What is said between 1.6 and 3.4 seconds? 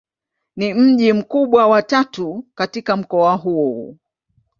wa tatu katika mkoa